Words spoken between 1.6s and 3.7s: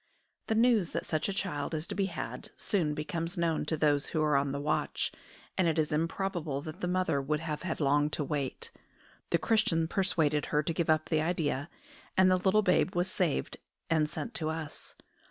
is to be had soon becomes known